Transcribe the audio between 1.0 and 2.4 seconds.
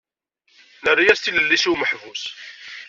tilelli-s i umeḥbus.